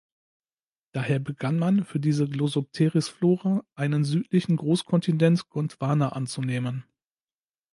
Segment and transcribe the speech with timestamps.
[0.93, 6.85] Daher begann man für diese Glossopteris-Flora einen südlichen Großkontinent Gondwana anzunehmen.